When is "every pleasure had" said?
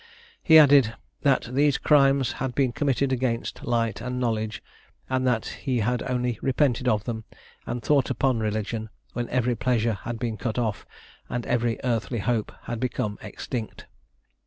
9.29-10.17